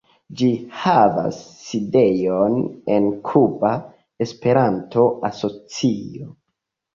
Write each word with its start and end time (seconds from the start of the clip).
Ĝi 0.39 0.47
havas 0.83 1.41
sidejon 1.65 2.55
en 2.95 3.11
Kuba 3.29 3.75
Esperanto-Asocio. 4.27 6.33